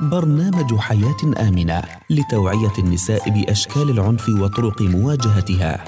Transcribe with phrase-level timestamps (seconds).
[0.00, 5.84] برنامج حياة آمنة لتوعية النساء بأشكال العنف وطرق مواجهتها.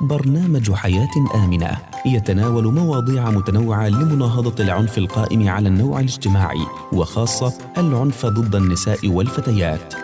[0.00, 8.54] برنامج حياة آمنة يتناول مواضيع متنوعة لمناهضة العنف القائم على النوع الاجتماعي وخاصة العنف ضد
[8.54, 9.94] النساء والفتيات.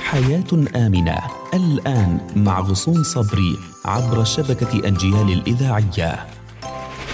[0.00, 1.18] حياة آمنة
[1.54, 6.26] الآن مع غصون صبري عبر شبكة أجيال الإذاعية.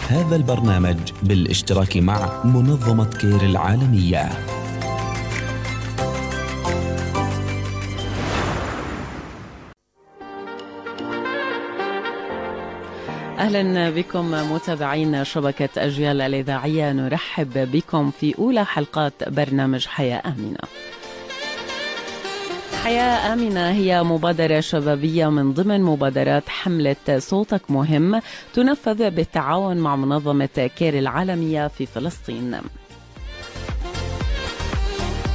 [0.09, 4.31] هذا البرنامج بالاشتراك مع منظمة كير العالمية.
[13.43, 20.59] أهلا بكم متابعين شبكة أجيال الإذاعية نرحب بكم في أولى حلقات برنامج حياة آمنة.
[22.85, 28.21] حياة آمنة هي مبادرة شبابية من ضمن مبادرات حملة صوتك مهم
[28.55, 32.57] تنفذ بالتعاون مع منظمة كير العالمية في فلسطين.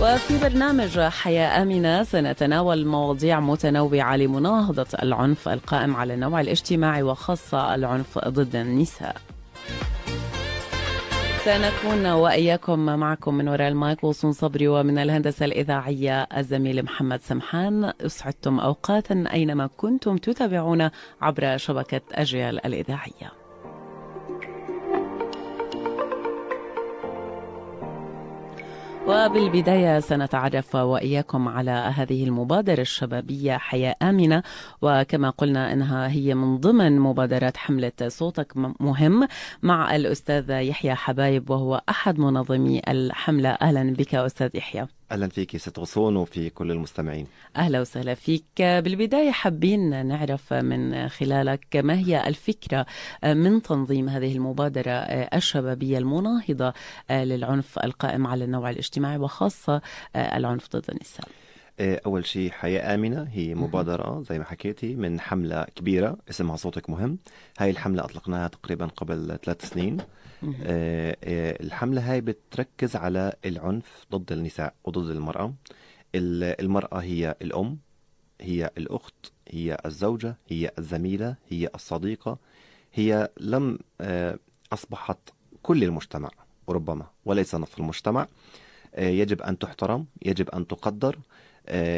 [0.01, 8.19] وفي برنامج حياة آمنة سنتناول مواضيع متنوعة لمناهضة العنف القائم على النوع الاجتماعي وخاصة العنف
[8.19, 9.15] ضد النساء.
[11.45, 18.59] سنكون وإياكم معكم من وراء المايك وصون صبري ومن الهندسة الإذاعية الزميل محمد سمحان أسعدتم
[18.59, 20.89] أوقاتا أينما كنتم تتابعون
[21.21, 23.31] عبر شبكة أجيال الإذاعية
[29.07, 34.43] وبالبداية سنتعرف وإياكم على هذه المبادرة الشبابية حياة آمنة.
[34.81, 39.27] وكما قلنا أنها هي من ضمن مبادرات حملة صوتك مهم
[39.63, 43.49] مع الأستاذ يحيى حبايب وهو أحد منظمي الحملة.
[43.49, 44.87] أهلا بك أستاذ يحيى.
[45.11, 47.27] أهلا فيك ست غصون وفي كل المستمعين.
[47.57, 48.43] أهلا وسهلا فيك.
[48.59, 52.85] بالبداية حابين نعرف من خلالك ما هي الفكرة
[53.23, 56.73] من تنظيم هذه المبادرة الشبابية المناهضة
[57.11, 59.81] للعنف القائم على النوع الاجتماعي وخاصة
[60.15, 61.27] العنف ضد النساء.
[61.79, 67.17] أول شيء حياة آمنة هي مبادرة زي ما حكيتي من حملة كبيرة اسمها صوتك مهم.
[67.57, 69.97] هاي الحملة أطلقناها تقريبا قبل ثلاث سنين.
[71.63, 75.53] الحملة هاي بتركز على العنف ضد النساء وضد المرأة.
[76.15, 77.77] المرأة هي الأم
[78.41, 82.37] هي الأخت هي الزوجة هي الزميلة هي الصديقة.
[82.93, 83.79] هي لم
[84.73, 85.17] أصبحت
[85.63, 86.29] كل المجتمع
[86.69, 88.27] ربما وليس نصف المجتمع.
[88.97, 91.19] يجب أن تحترم يجب أن تقدر.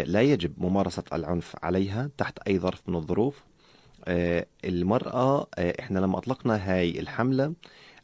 [0.06, 3.44] لا يجب ممارسة العنف عليها تحت أي ظرف من الظروف.
[4.66, 7.54] المرأة إحنا لما أطلقنا هاي الحملة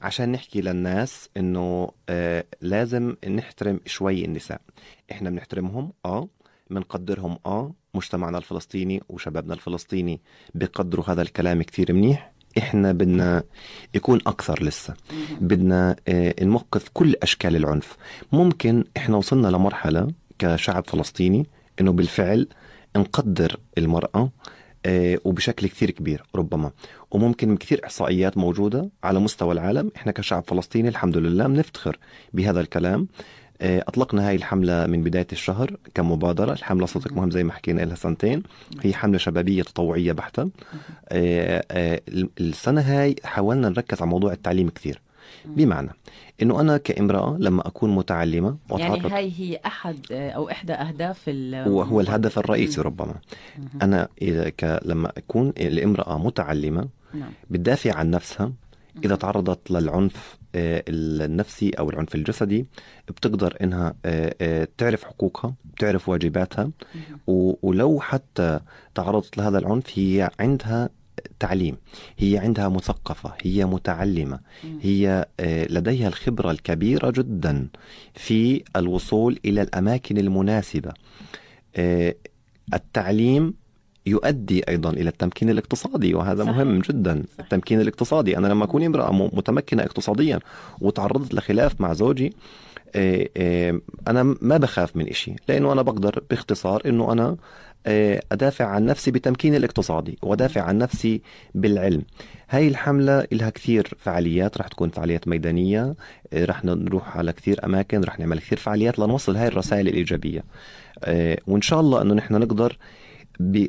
[0.02, 1.92] عشان نحكي للناس إنه
[2.62, 4.62] لازم نحترم شوي النساء.
[5.12, 6.28] إحنا بنحترمهم آه
[6.70, 10.22] بنقدرهم آه مجتمعنا الفلسطيني وشبابنا الفلسطيني
[10.56, 12.32] بقدروا هذا الكلام كتير منيح.
[12.58, 13.44] إحنا بدنا
[13.94, 14.94] يكون أكثر لسه.
[15.42, 15.96] بدنا
[16.42, 17.98] نوقف كل أشكال العنف.
[18.32, 20.08] ممكن إحنا وصلنا لمرحلة
[20.40, 21.46] كشعب فلسطيني
[21.82, 22.48] إنه بالفعل
[22.98, 24.30] نقدر المرأة
[25.26, 26.72] وبشكل كثير كبير ربما.
[27.12, 29.92] وممكن كثير إحصائيات موجودة على مستوى العالم.
[29.96, 32.00] إحنا كشعب فلسطيني الحمد لله بنفتخر
[32.34, 33.08] بهذا الكلام.
[33.62, 36.54] أطلقنا هاي الحملة من بداية الشهر كمبادرة.
[36.54, 38.44] الحملة صوتك مهم زي ما حكينا لها سنتين.
[38.82, 40.50] هي حملة شبابية تطوعية بحتة.
[42.40, 45.02] السنة هاي حاولنا نركز على موضوع التعليم كثير.
[45.48, 45.90] بمعنى
[46.42, 51.22] إنه أنا كامرأة لما أكون متعلمة يعني هاي هي أحد أو إحدى أهداف
[51.68, 53.16] وهو الهدف الرئيسي ربما.
[53.82, 54.80] أنا إذا ك...
[54.86, 57.32] لما أكون الامراه متعلمة نعم.
[57.50, 58.52] بتدافع عن نفسها
[59.06, 62.66] إذا تعرضت للعنف النفسي أو العنف الجسدي
[63.08, 63.94] بتقدر إنها
[64.78, 66.70] تعرف حقوقها بتعرف واجباتها.
[67.62, 68.60] ولو حتى
[68.96, 70.90] تعرضت لهذا العنف هي عندها
[71.40, 71.78] تعليم.
[72.18, 74.40] هي عندها مثقفة هي متعلمة.
[74.82, 75.26] هي
[75.70, 77.68] لديها الخبرة الكبيرة جدا
[78.14, 80.94] في الوصول إلى الأماكن المناسبة.
[82.74, 83.54] التعليم
[84.08, 86.58] يؤدي أيضا إلى التمكين الاقتصادي وهذا صحيح.
[86.58, 87.40] مهم جدا صحيح.
[87.40, 88.38] التمكين الاقتصادي.
[88.38, 90.40] أنا لما أكون امرأة متمكنة اقتصاديا
[90.82, 92.34] وتعرضت لخلاف مع زوجي
[94.08, 97.38] أنا ما بخاف من إشي لأنه أنا بقدر باختصار إنه أنا
[98.32, 101.22] أدافع عن نفسي بتمكين الاقتصادي وأدافع عن نفسي
[101.56, 102.02] بالعلم.
[102.50, 105.96] هاي الحملة لها كثير فعاليات رح تكون فعاليات ميدانية
[106.34, 110.44] رح نروح على كثير أماكن رح نعمل كثير فعاليات لنوصل هاي الرسائل الإيجابية.
[111.48, 112.78] وإن شاء الله أنه نحن نقدر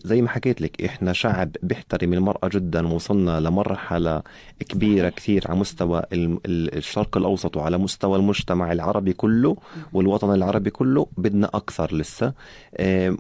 [0.05, 4.23] زي ما حكيت لك إحنا شعب بيحترم المرأة جدا وصلنا لمرحلة
[4.69, 9.57] كبيرة كثير على مستوى الشرق الأوسط وعلى مستوى المجتمع العربي كله
[9.93, 12.33] والوطن العربي كله بدنا أكثر لسه.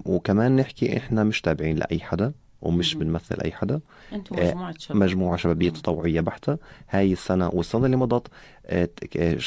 [0.05, 2.33] وكمان نحكي إحنا مش تابعين لأي حدا
[2.63, 3.81] ومش بنمثل أي حدا.
[4.13, 4.99] أنتم مجموعة شباب.
[5.03, 6.57] مجموعة شبابية تطوعية بحتة.
[6.91, 8.31] هاي السنة والسنة اللي مضت آه،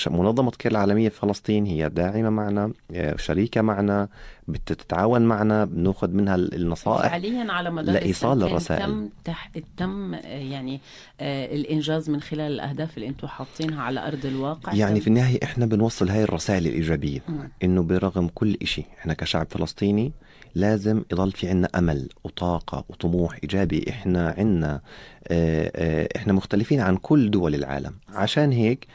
[0.07, 4.07] منظمة كير العالمية في فلسطين هي داعمة معنا آه، شريكة معنا
[4.47, 7.09] بتتعاون معنا بناخذ منها النصائح.
[7.09, 8.85] فعليا على مدار لإيصال الرسائل.
[8.85, 9.51] تم تح...
[9.77, 10.79] تم يعني
[11.21, 14.73] الإنجاز من خلال الأهداف اللي أنتم حاطينها على أرض الواقع.
[14.73, 17.33] يعني في النهاية إحنا بنوصل هاي الرسائل الإيجابية م.
[17.63, 20.11] إنه برغم كل إشي إحنا كشعب فلسطيني
[20.55, 23.85] لازم يضل في عنا أمل وطاقة وطموح إيجابي.
[23.89, 24.81] إحنا عنا
[26.15, 27.93] إحنا مختلفين عن كل دول العالم.
[28.09, 28.87] عشان هيك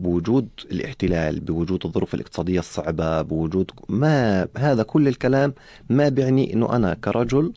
[0.00, 5.54] بوجود الاحتلال بوجود الظروف الاقتصادية الصعبة بوجود ما هذا كل الكلام
[5.88, 7.52] ما بيعني إنه أنا كرجل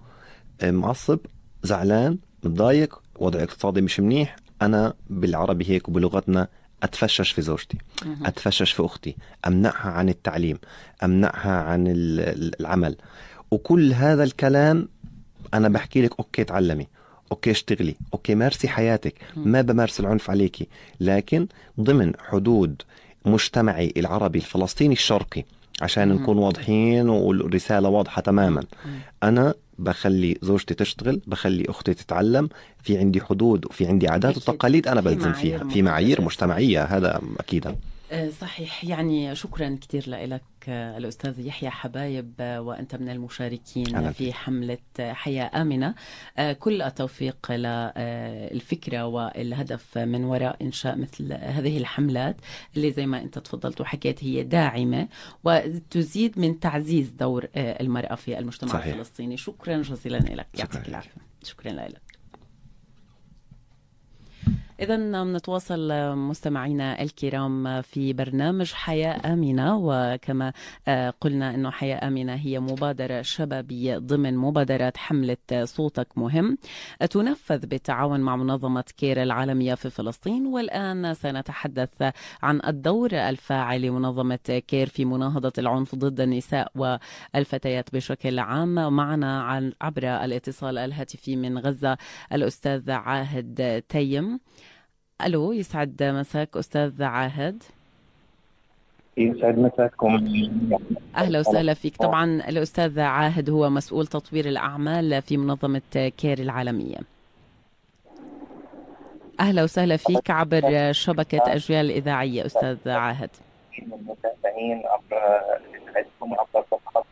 [0.62, 1.20] آه، معصب
[1.64, 6.48] زعلان متضايق وضع اقتصادي مش منيح أنا بالعربي هيك وبلغتنا
[6.84, 7.78] أتفشش في زوجتي
[8.26, 9.16] أتفشش في أختي
[9.48, 10.58] أمنعها عن التعليم
[11.04, 12.96] أمنعها عن العمل.
[13.52, 14.90] وكل هذا الكلام
[15.54, 16.88] أنا بحكي لك okay تعلمي.
[17.32, 17.96] okay اشتغلي.
[18.14, 19.14] okay مارسي حياتك.
[19.36, 20.68] ما بمارس العنف عليكي.
[21.00, 21.48] لكن
[21.80, 22.82] ضمن حدود
[23.26, 25.44] مجتمعي العربي الفلسطيني الشرقي
[25.82, 28.64] عشان نكون واضحين والرسالة واضحة تماما.
[29.24, 32.50] أنا بخلي زوجتي تشتغل بخلي أختي تتعلم.
[32.84, 35.64] في عندي حدود وفي عندي عادات وتقاليد أنا بلزم فيها.
[35.64, 37.76] في معايير مجتمعية هذا أكيدا.
[38.42, 38.86] صحيح.
[38.86, 45.96] يعني شكرا كثير لك الأستاذ يحيى حبايب وأنت من المشاركين في حملة حياة آمنة.
[46.38, 52.36] آه، كل التوفيق للفكرة والهدف من وراء إنشاء مثل هذه الحملات
[52.78, 55.08] اللي زي ما أنت تفضلت وحكيت هي داعمة
[55.44, 58.86] وتزيد من تعزيز دور آه، المرأة في المجتمع صحيح.
[58.94, 59.38] الفلسطيني.
[59.38, 60.48] شكرا جزيلا لك.
[60.60, 61.12] يعطيك العافية.
[61.44, 62.09] شكرا لك.
[64.82, 70.54] إذا نتواصل مستمعينا الكرام في برنامج حياة آمنة وكما
[70.88, 76.58] آه، قلنا أنه حياة آمنة هي مبادرة شبابية ضمن مبادرات حملة صوتك مهم.
[77.10, 84.90] تنفذ بالتعاون مع منظمة كير العالمية في فلسطين والآن سنتحدث عن الدور الفاعل لمنظمة كير
[84.90, 88.94] في مناهضة العنف ضد النساء والفتيات بشكل عام.
[88.94, 89.44] معنا
[89.82, 91.98] عبر الاتصال الهاتفي من غزة
[92.34, 94.40] الأستاذ عاهد تيم.
[95.26, 97.64] ألو يسعد مساك أستاذ عاهد.
[99.18, 100.16] يسعد مساكم.
[101.16, 101.98] أهلا وسهلا فيك.
[101.98, 106.98] طبعا الأستاذ عاهد هو مسؤول تطوير الأعمال في منظمة كير العالمية.
[109.40, 113.30] أهلا وسهلا فيك عبر شبكة أجيال الإذاعية أستاذ عاهد.
[113.80, 115.18] المتابعين عبر
[115.76, 117.06] إذاعتكم عبر صفحات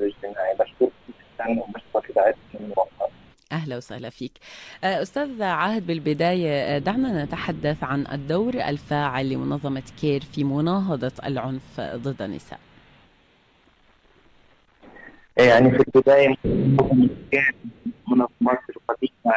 [0.00, 0.54] الاجتماعي.
[0.54, 2.72] بشكركم جدا وبشكر إذاعتكم.
[3.54, 4.32] أهلا وسهلا فيك.
[4.84, 11.80] آه، أستاذ عاهد بالبداية آه، دعنا نتحدث عن الدور الفاعل لمنظمة كير في مناهضة العنف
[11.80, 12.58] ضد النساء.
[15.38, 16.34] يعني في البداية
[18.08, 19.34] منظمات القديمة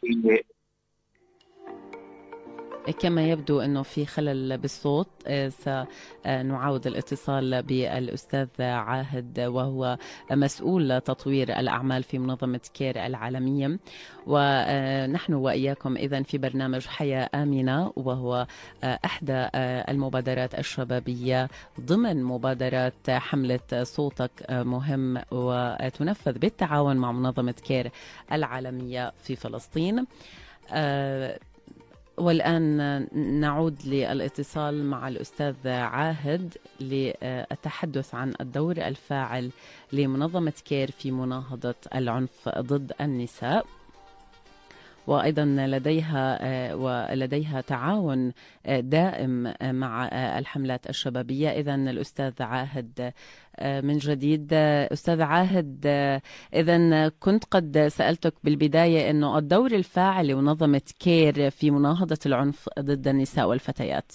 [0.00, 0.44] في
[2.92, 5.48] كما يبدو أنه في خلل بالصوت آه،
[6.24, 9.98] سنعاود الاتصال بالأستاذ عاهد وهو
[10.30, 13.78] مسؤول تطوير الأعمال في منظمة كير العالمية.
[14.26, 18.46] ونحن وإياكم اذا في برنامج حياة آمنة وهو
[18.84, 21.48] آه، احدى آه، المبادرات الشبابية
[21.80, 27.90] ضمن مبادرات حملة صوتك مهم وتنفذ بالتعاون مع منظمة كير
[28.32, 30.06] العالمية في فلسطين.
[32.18, 33.06] والآن
[33.40, 39.50] نعود للاتصال مع الأستاذ عاهد للتحدث عن الدور الفاعل
[39.92, 43.66] لمنظمة كير في مناهضة العنف ضد النساء.
[45.06, 48.32] وأيضا لديها آه، ولديها تعاون
[48.66, 50.08] آه، دائم آه، مع
[50.38, 51.48] الحملات الشبابية.
[51.48, 53.12] اذا الأستاذ عاهد
[53.62, 54.48] من جديد.
[54.92, 55.86] أستاذ عاهد
[56.54, 63.48] اذا كنت قد سألتك بالبداية إنه الدور الفاعل لمنظمة كير في مناهضة العنف ضد النساء
[63.48, 64.12] والفتيات.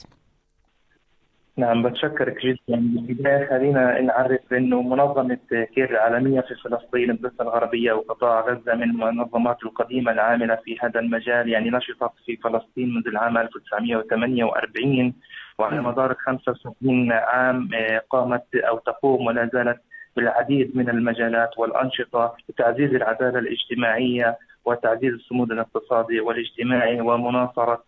[1.60, 2.58] نعم بتشكرك جدا.
[2.68, 5.38] بالبداية خلينا نعرف أنه منظمة
[5.76, 11.50] كير العالمية في فلسطين الضفة الغربية وقطاع غزة من المنظمات القديمة العاملة في هذا المجال
[11.50, 15.14] يعني نشطت في فلسطين منذ العام 1948
[15.60, 19.80] وعلى مدار 65 عام آه، قامت أو تقوم ولا زالت
[20.16, 27.84] بالعديد من المجالات والأنشطة لتعزيز العدالة الاجتماعية وتعزيز الصمود الاقتصادي والاجتماعي ومناصرة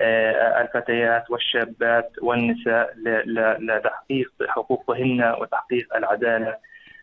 [0.00, 2.94] الفتيات والشابات والنساء
[3.58, 6.56] لتحقيق حقوقهن وتحقيق العدالة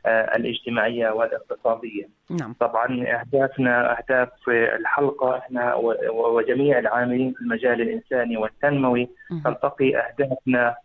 [0.05, 2.09] آه، الاجتماعية والاقتصادية.
[2.29, 2.53] نعم.
[2.59, 5.75] طبعا أهدافنا أهداف الحلقة إحنا
[6.09, 9.09] وجميع العاملين في المجال الإنساني والتنموي
[9.43, 10.75] تلتقي أهدافنا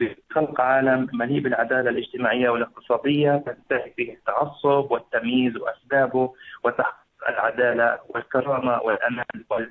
[0.00, 6.32] بخلق عالم مليء بالعدالة الاجتماعية والاقتصادية تنتهي فيه التعصب والتمييز وأسبابه
[6.64, 9.24] وتحقيق العدالة والكرامة والأمان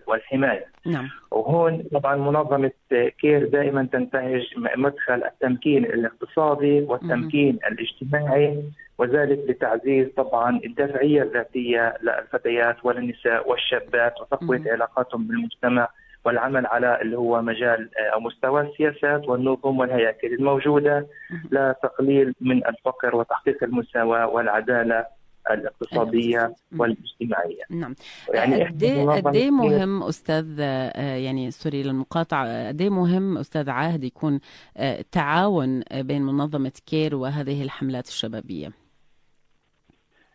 [0.07, 0.65] والحماية.
[0.85, 1.09] نعم.
[1.31, 2.71] وهون طبعا منظمة
[3.19, 4.41] كير دائما تنتهج
[4.75, 8.63] مدخل التمكين الاقتصادي والتمكين الاجتماعي
[8.97, 15.87] وذلك لتعزيز طبعا الدفعية الذاتية للفتيات والنساء والشابات وتقوية علاقاتهم بالمجتمع
[16.25, 21.07] والعمل على اللي هو مجال أو مستوى السياسات والنظم والهياكل الموجودة
[21.51, 25.05] لتقليل من الفقر وتحقيق المساواة والعدالة
[25.51, 27.63] الاقتصادية والاجتماعية.
[27.69, 27.95] نعم.
[28.33, 34.03] يعني قد إيه, إيه مهم أستاذ آه، يعني sorry للمقاطعة قد إيه مهم أستاذ عاهد
[34.03, 34.39] يكون
[34.77, 38.71] آه، تعاون بين منظمة كير وهذه الحملات الشبابية؟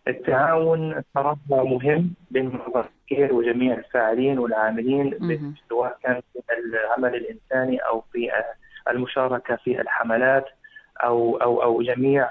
[0.08, 5.18] التعاون صراحة مهم بين منظمة كير وجميع الفاعلين والعاملين
[5.68, 8.30] سواء كان في العمل الإنساني أو في
[8.90, 10.44] المشاركة في الحملات
[11.04, 12.28] أو أو أو جميع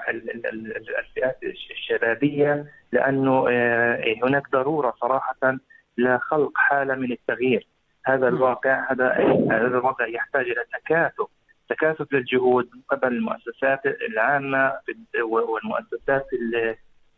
[0.98, 5.58] الفئات الشبابية لأنه آه، هناك ضرورة صراحة
[5.98, 7.66] لخلق حالة من التغيير.
[8.06, 9.12] هذا الواقع هذا
[9.50, 11.26] هذا الواقع يحتاج إلى تكاتف
[11.68, 14.72] تكاتف للجهود من قبل المؤسسات العامة
[15.24, 16.26] والمؤسسات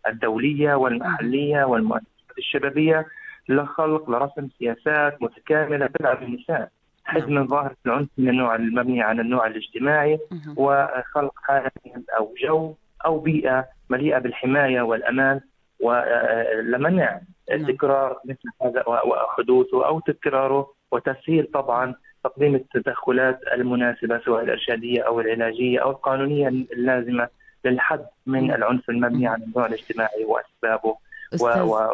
[0.09, 3.07] الدولية والمحلية والمؤسسات الشبابية
[3.49, 6.71] لخلق لرسم سياسات متكاملة تدعم النساء
[7.11, 10.19] حد من ظاهرة العنف من النوع المبني على النوع الاجتماعي
[10.57, 11.71] وخلق حالة
[12.19, 12.75] أو جو
[13.07, 15.41] أو بيئة مليئة بالحماية والأمان
[15.81, 17.67] ولمنع نعم.
[17.67, 25.83] تكرار مثل هذا وحدوثه أو تكراره وتسهيل طبعا تقديم التدخلات المناسبة سواء الإرشادية أو العلاجية
[25.83, 27.29] أو القانونية اللازمة
[27.65, 30.97] للحد من العنف المبني على النوع الاجتماعي وأسبابه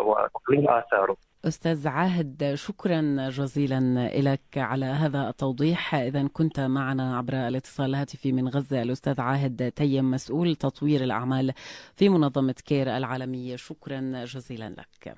[0.00, 1.16] وتقليل آثاره.
[1.46, 5.94] أستاذ عاهد شكرا جزيلا لك على هذا التوضيح.
[5.94, 11.52] إذا كنت معنا عبر الاتصال الهاتفي من غزة الأستاذ عاهد تيم مسؤول تطوير الأعمال
[11.96, 13.56] في منظمة كير العالمية.
[13.56, 15.16] شكرا جزيلا لك.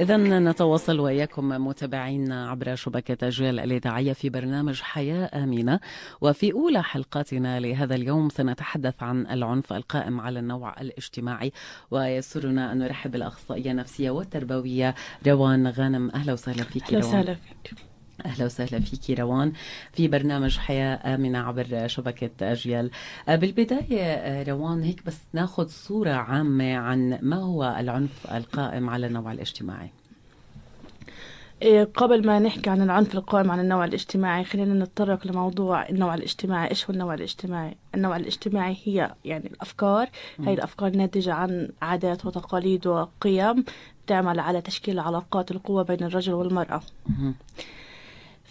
[0.00, 5.80] إذا نتواصل وإياكم متابعينا عبر شبكة أجيال الإذاعية في برنامج حياة آمنة.
[6.20, 11.52] وفي أولى حلقاتنا لهذا اليوم سنتحدث عن العنف القائم على النوع الاجتماعي
[11.90, 14.94] ويسرنا أن نرحب بالأخصائية النفسية والتربوية
[15.26, 16.10] روان غانم.
[16.10, 17.89] أهلا وسهلا فيك أهلا وسهلا فيك.
[18.24, 19.52] أهلا وسهلا فيك روان
[19.92, 22.90] في برنامج حياة آمنة عبر شبكة أجيال.
[23.28, 29.06] آه، بالبداية آه، روان هيك بس ناخذ صورة عامة عن ما هو العنف القائم على
[29.06, 29.90] النوع الاجتماعي.
[31.62, 36.70] إيه، قبل ما نحكي عن العنف القائم على النوع الاجتماعي خلينا نتطرق لموضوع النوع الاجتماعي.
[36.70, 40.08] إيش هو النوع الاجتماعي؟ النوع الاجتماعي هي يعني الأفكار.
[40.40, 43.64] هي الأفكار ناتجة عن عادات وتقاليد وقيم
[44.06, 46.82] تعمل على تشكيل علاقات القوة بين الرجل والمرأة.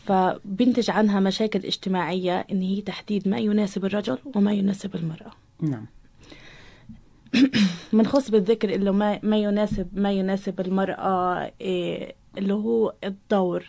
[0.09, 5.31] فبنتج عنها مشاكل اجتماعية إن هي تحديد ما يناسب الرجل وما يناسب المرأة.
[5.61, 5.85] نعم.
[7.93, 13.65] منخص بالذكر اللي ما ما يناسب ما يناسب المرأة إيه اللي هو الدور.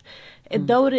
[0.55, 0.93] الدور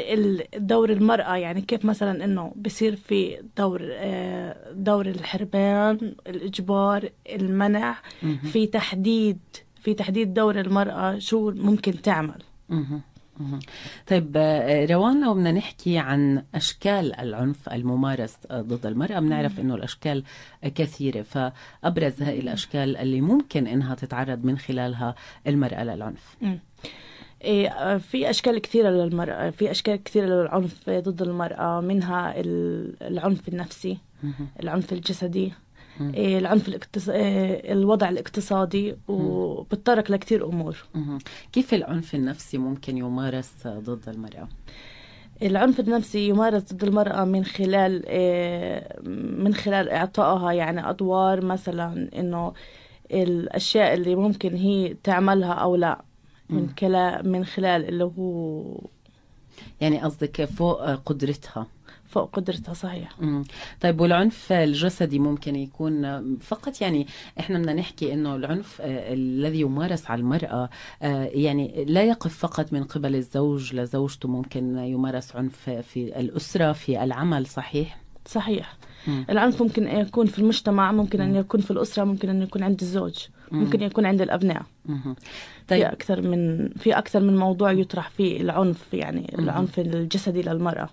[0.55, 7.97] الدور المرأة يعني كيف مثلا إنه بصير في دور آه، دور الحرمان الإجبار المنع.
[8.51, 9.39] في تحديد
[9.81, 12.43] في تحديد دور المرأة شو ممكن تعمل.
[14.07, 20.23] طيب آه، روان لو بدنا نحكي عن أشكال العنف الممارس ضد المرأة بنعرف إنه الأشكال
[20.75, 21.21] كثيرة.
[21.21, 25.15] فأبرز هذه الأشكال اللي ممكن إنها تتعرض من خلالها
[25.47, 26.37] المرأة للعنف.
[27.43, 33.97] إيه آه، في أشكال كثيرة للمرأة في أشكال كثيرة للعنف ضد المرأة منها العنف النفسي
[34.59, 35.53] العنف الجسدي
[36.37, 37.09] العنف الاقتص...
[37.09, 40.77] إيه، الوضع الاقتصادي وبتطرق لكثير أمور.
[41.51, 44.47] كيف العنف النفسي ممكن يمارس ضد المرأة؟
[45.41, 48.99] العنف النفسي يمارس ضد المرأة من خلال إيه،
[49.37, 52.53] من خلال إعطائها يعني أدوار مثلا إنه
[53.11, 56.01] الأشياء اللي ممكن هي تعملها أو لا
[56.49, 58.63] من كلا من خلال اللي هو
[59.81, 61.67] يعني قصدك فوق قدرتها.
[62.11, 63.09] فوق قدرتها صحيح.
[63.19, 63.43] مم.
[63.81, 67.07] طيب والعنف الجسدي ممكن يكون فقط يعني
[67.39, 70.69] إحنا بدنا نحكي إنه العنف آه، الذي يمارس على المرأة
[71.01, 77.03] آه، يعني لا يقف فقط من قبل الزوج لزوجته ممكن يمارس عنف في الأسرة في
[77.03, 78.77] العمل صحيح؟ صحيح.
[79.07, 79.25] مم.
[79.29, 83.15] العنف ممكن يكون في المجتمع ممكن أن يكون في الأسرة ممكن أن يكون عند الزوج.
[83.51, 84.61] ممكن يكون عند الأبناء.
[84.85, 85.15] مهم.
[85.15, 85.83] في طيب.
[85.83, 90.89] أكثر من في أكثر من موضوع يطرح فيه العنف يعني العنف الجسدي للمرأة.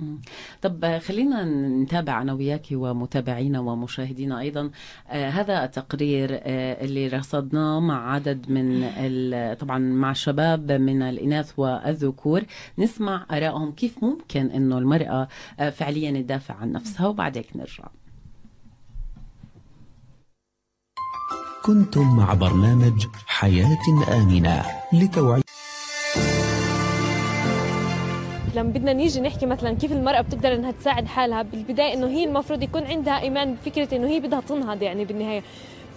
[0.63, 1.45] طب خلينا
[1.83, 4.71] نتابع أنا وياك ومتابعينا ومشاهدينا أيضا.
[5.11, 8.89] آه هذا التقرير آه اللي رصدناه مع عدد من
[9.55, 12.43] طبعا مع شباب من الإناث والذكور.
[12.79, 15.29] نسمع آرائهم كيف ممكن إنه المرأة
[15.61, 17.85] آه فعليا تدافع عن نفسها وبعدك نرجع.
[21.69, 23.79] كنتم مع برنامج حياة
[24.15, 25.43] آمنة لتوعية
[28.55, 32.63] لما بدنا نيجي نحكي مثلا كيف المرأة بتقدر إنها تساعد حالها بالبداية إنه هي المفروض
[32.63, 35.43] يكون عندها إيمان بفكرة إنه هي بدها تنهض يعني بالنهاية.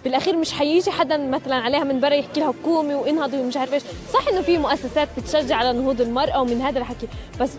[0.04, 3.82] بالاخير مش حيجي حدا مثلا عليها من برا يحكي لها قومي وانهضي ومش عارف إيش.
[4.12, 7.08] صح إنه في مؤسسات بتشجع على نهوض المرأة ومن هذا الحكي
[7.40, 7.50] بس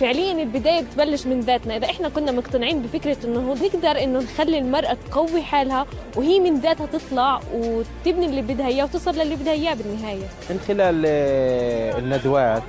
[0.00, 1.76] فعليا البداية بتبلش من ذاتنا.
[1.76, 5.86] إذا إحنا كنا مقتنعين بفكرة إنه نقدر إنه نخلي المرأة تقوي حالها
[6.16, 10.24] وهي من ذاتها تطلع وتبني اللي بدها إياه وتصل للي بدها إياه بالنهاية.
[10.50, 12.62] من خلال آه، الندوات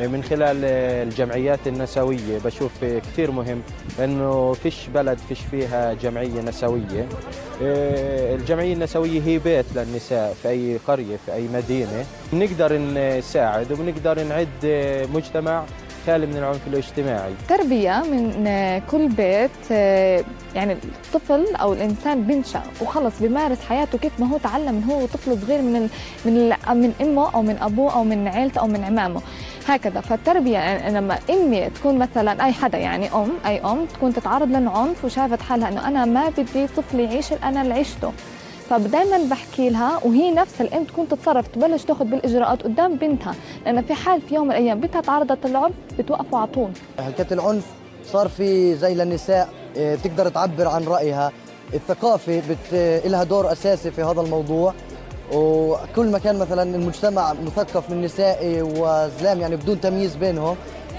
[0.00, 0.64] من خلال
[1.08, 3.62] الجمعيات النسوية بشوف كثير مهم
[4.04, 7.08] إنه فيش بلد فيش فيها جمعية نسوية.
[7.62, 12.04] آه، الجمعية النسوية هي بيت للنساء في أي قرية في أي مدينة.
[12.32, 14.48] بنقدر نساعد وبنقدر نعد
[15.14, 15.64] مجتمع
[16.06, 17.32] خالي من العنف الاجتماعي.
[17.48, 18.32] تربية من
[18.90, 19.70] كل بيت
[20.54, 25.38] يعني الطفل أو الإنسان بينشأ وخلص بيمارس حياته كيف ما هو تعلم من هو طفل
[25.40, 25.88] صغير من
[26.24, 29.20] من من أمه أو من أبوه أو من عيلته أو من عمامه.
[29.68, 30.00] هكذا.
[30.00, 35.04] فالتربية يعني لما أمي تكون مثلا أي حدا يعني أم أي أم تكون تتعرض للعنف
[35.04, 38.12] وشافت حالها إنه أنا ما بدي طفلي يعيش اللي أنا اللي عشته
[38.70, 43.34] فدائما بحكي لها وهي نفس الأم تكون تتصرف تبلش تاخذ بالإجراءات قدام بنتها.
[43.66, 46.70] لأن في حال في يوم من الأيام بنتها تعرضت للعنف بتوقفوا على طول.
[46.98, 47.64] حكايه العنف
[48.04, 51.32] صار في زي للنساء آه، تقدر تعبر عن رأيها.
[51.74, 52.74] الثقافة بت...
[53.04, 54.74] لها دور أساسي في هذا الموضوع.
[55.32, 60.56] وكل ما كان مثلا المجتمع مثقف من نسائي وزلام يعني بدون تمييز بينهم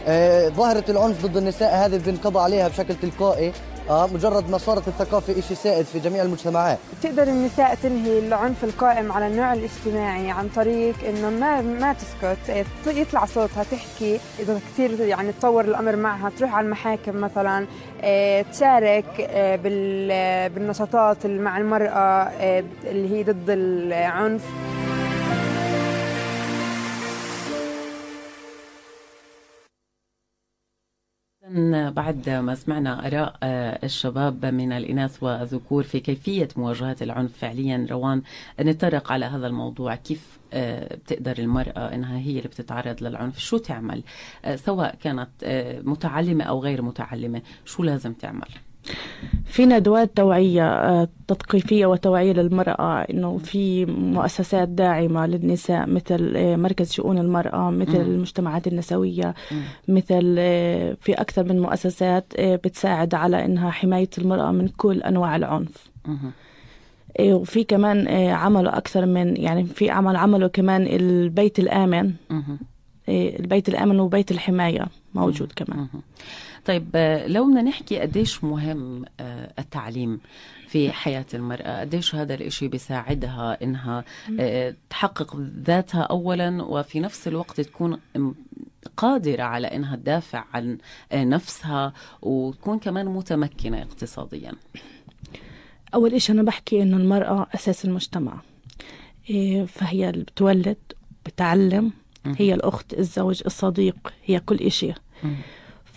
[0.08, 3.52] آه، ظاهرة العنف ضد النساء هذه بنقضى عليها بشكل تلقائي.
[3.90, 6.78] آه، مجرد ما صارت الثقافة شيء سائد في جميع المجتمعات.
[7.04, 13.26] تقدر النساء تنهي العنف القائم على النوع الاجتماعي عن طريق إنه ما ما تسكت يطلع
[13.26, 14.20] صوتها تحكي.
[14.40, 17.66] إذا كثير يعني تطور الأمر معها تروح على المحاكم مثلا
[18.04, 19.06] إيه، تشارك
[19.64, 24.42] بال- بالنشاطات مع المرأة إيه، اللي هي ضد العنف.
[31.96, 38.22] بعد ما سمعنا آراء آه، الشباب من الإناث والذكور في كيفية مواجهة العنف فعليا روان
[38.60, 39.96] نتطرق على هذا الموضوع.
[39.96, 44.04] كيف آه، بتقدر المرأة إنها هي اللي بتتعرض للعنف؟ شو تعمل؟
[44.46, 45.30] آه، سواء كانت
[45.86, 48.48] متعلمة أو غير متعلمة شو لازم تعمل؟
[49.46, 56.92] في ندوات توعية آه، تثقيفية وتوعية للمرأة إنه في مؤسسات داعمة للنساء مثل آه، مركز
[56.92, 58.12] شؤون المرأة مثل مم.
[58.12, 59.62] المجتمعات النسوية مم.
[59.88, 65.90] مثل آه، في أكثر من مؤسسات بتساعد على إنها حماية المرأة من كل أنواع العنف.
[67.20, 72.14] آه، وفي كمان عملوا أكثر من يعني في عمل عملوا كمان البيت الآمن
[73.10, 75.88] البيت الآمن وبيت الحماية موجود كمان.
[76.66, 80.20] طيب آه، لو بدنا نحكي قديش مهم آه، التعليم
[80.68, 84.04] في حياة المرأة قديش هذا الإشي بيساعدها إنها
[84.40, 88.00] آه، تحقق ذاتها أولا وفي نفس الوقت تكون
[88.98, 90.78] قادرة على إنها تدافع عن
[91.14, 94.52] نفسها وتكون كمان متمكنة اقتصاديا
[95.94, 98.42] أول إشي أنا بحكي إنه المرأة أساس المجتمع
[99.30, 100.78] إيه، فهي اللي بتولد
[101.26, 101.92] بتعلم.
[102.26, 104.94] هي الأخت الزوج الصديق هي كل إشي.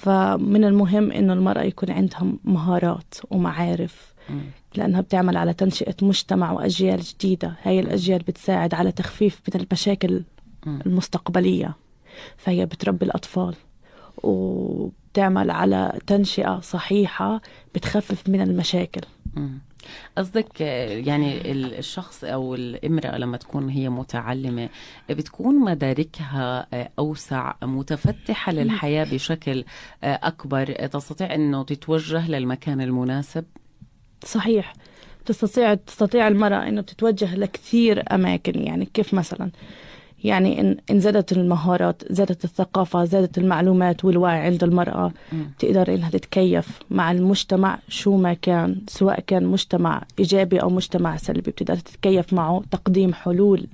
[0.02, 4.40] فمن المهم إنه المرأة يكون عندها مهارات ومعارف مم.
[4.74, 10.22] لأنها بتعمل على تنشئة مجتمع وأجيال جديدة هاي الأجيال بتساعد على تخفيف من المشاكل
[10.66, 10.78] مم.
[10.86, 11.74] المستقبلية
[12.36, 13.54] فهي بتربي الأطفال
[14.22, 17.40] وبتعمل على تنشئة صحيحة
[17.74, 19.00] بتخفف من المشاكل.
[20.18, 24.68] قصدك آه، يعني ال- الشخص أو الإمرأة لما تكون هي متعلمة
[25.10, 29.64] بتكون مداركها آه، أوسع متفتحة للحياة بشكل
[30.04, 33.44] آه، أكبر آه، تستطيع إنه تتوجه للمكان المناسب؟
[34.24, 34.72] صحيح.
[35.26, 39.50] تستطيع تستطيع المرأة إنه تتوجه لكثير أماكن يعني كيف مثلا؟
[40.24, 45.12] يعني إن, إن زادت المهارات زادت الثقافة زادت المعلومات والوعي عند المرأة
[45.58, 51.50] تقدر إنها تتكيف مع المجتمع شو ما كان سواء كان مجتمع إيجابي أو مجتمع سلبي.
[51.50, 53.66] بتقدر تتكيف معه تقديم حلول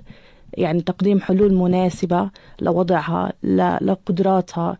[0.54, 2.30] يعني تقديم حلول مناسبة
[2.60, 3.32] لوضعها
[3.80, 4.78] لقدراتها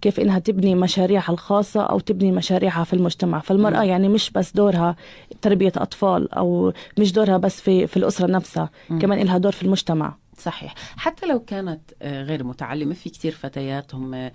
[0.00, 3.38] كيف إنها تبني مشاريعها الخاصة أو تبني مشاريعها في المجتمع.
[3.40, 4.96] فالمرأة يعني مش بس دورها
[5.42, 10.14] تربية أطفال أو مش دورها بس في في الأسرة نفسها كمان لها دور في المجتمع.
[10.38, 10.74] صحيح.
[10.96, 14.32] حتى لو كانت آه، غير متعلمة في كتير فتيات هم آه،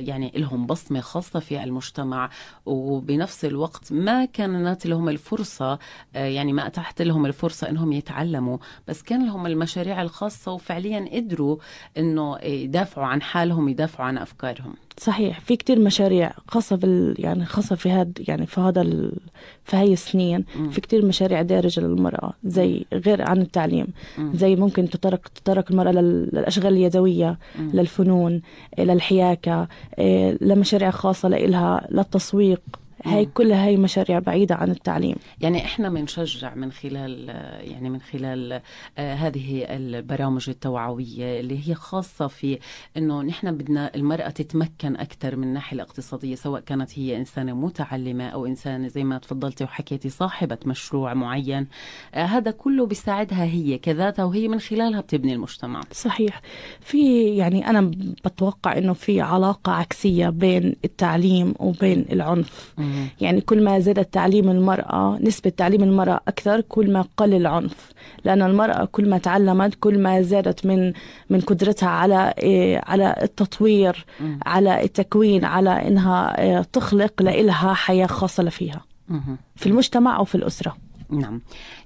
[0.00, 2.30] يعني لهم بصمة خاصة في المجتمع
[2.66, 5.78] وبنفس الوقت ما كانت لهم الفرصة
[6.16, 11.56] آه، يعني ما أتاحت لهم الفرصة أنهم يتعلموا بس كان لهم المشاريع الخاصة وفعليا قدروا
[11.98, 14.74] أنه يدافعوا عن حالهم يدافعوا عن أفكارهم.
[15.00, 19.12] صحيح في كتير مشاريع خاصة بال يعني خاصة في هاد يعني في هذا ال...
[19.64, 23.86] في هاي السنين في كتير مشاريع دارجة للمرأة زي غير عن التعليم
[24.34, 26.28] زي ممكن تترك تترك المرأة لل...
[26.32, 28.42] للأشغال اليدوية للفنون
[28.78, 29.68] إيه، للحياكة
[30.40, 32.60] لمشاريع خاصة لإلها للتسويق.
[33.04, 35.16] هاي كلها هاي مشاريع بعيدة عن التعليم.
[35.40, 37.28] يعني إحنا بنشجع من خلال
[37.60, 38.60] يعني من خلال
[38.98, 42.58] آه، هذه البرامج التوعوية اللي هي خاصة في
[42.96, 48.46] إنه نحن بدنا المرأة تتمكن أكثر من الناحية الاقتصادية سواء كانت هي إنسانة متعلمة أو
[48.46, 51.66] إنسانة زي ما تفضلتي وحكيتي صاحبة مشروع معين.
[52.14, 55.80] آه، هذا كله بيساعدها هي كذاتها وهي من خلالها بتبني المجتمع.
[55.92, 56.40] صحيح.
[56.80, 57.90] في يعني أنا
[58.24, 62.74] بتوقع إنه في علاقة عكسية بين التعليم وبين العنف.
[63.20, 67.92] يعني كل ما زاد تعليم المرأة نسبة تعليم المرأة أكثر كل ما قل العنف.
[68.24, 70.92] لأن المرأة كل ما تعلمت كل ما زادت من
[71.30, 74.04] من قدرتها على إيه، على التطوير
[74.46, 79.38] على التكوين على إنها إيه، تخلق لإلها حياة خاصة لفيها مهم.
[79.56, 80.76] في المجتمع أو في الأسرة.
[81.20, 81.40] نعم.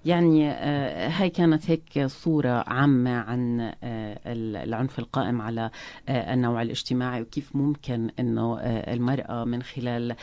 [0.04, 4.18] يعني آه، هاي كانت هيك صورة عامة عن آه،
[4.64, 5.70] العنف القائم على
[6.08, 10.16] آه، النوع الاجتماعي وكيف ممكن أنه المرأة من خلال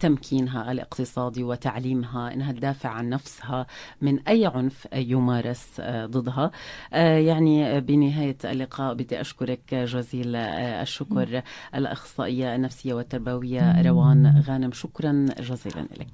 [0.00, 3.66] تمكينها الاقتصادي وتعليمها أنها تدافع عن نفسها
[4.02, 6.50] من أي عنف يمارس ضدها.
[6.92, 11.42] يعني بنهاية اللقاء بدي أشكرك جزيل الشكر
[11.74, 14.72] الأخصائية النفسية والتربوية روان غانم.
[14.72, 16.08] شكرا جزيلا لك.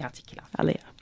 [0.00, 0.99] يعطيك العافية.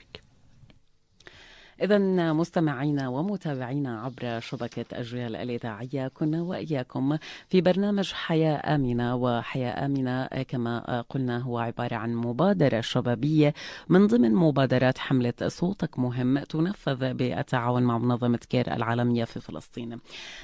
[1.81, 1.97] إذا
[2.33, 11.01] مستمعينا ومتابعينا عبر شبكة أجيال الإذاعية كنا وإياكم في برنامج حياة آمنة وحياة آمنة كما
[11.09, 13.53] قلنا هو عبارة عن مبادرة شبابية.
[13.89, 19.99] من ضمن مبادرات حملة صوتك مهم تنفذ بالتعاون مع منظمة كير العالمية في فلسطين.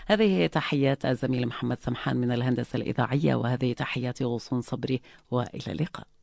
[0.08, 6.15] هذه تحيات الزميل محمد سمحان من الهندسة الإذاعية وهذه تحياتي غصون صبري وإلى اللقاء.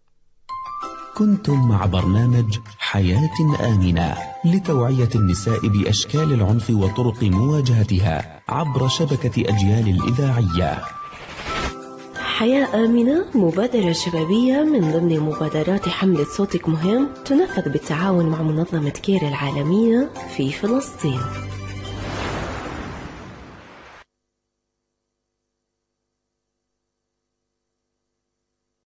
[1.16, 10.82] كنتم مع برنامج حياة آمنة لتوعية النساء بأشكال العنف وطرق مواجهتها عبر شبكة أجيال الإذاعية.
[12.16, 19.28] حياة آمنة مبادرة شبابية من ضمن مبادرات حملة صوتك مهم تنفذ بالتعاون مع منظمة كير
[19.28, 21.20] العالمية في فلسطين.